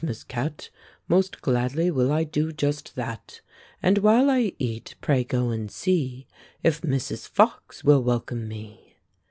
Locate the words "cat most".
0.23-1.43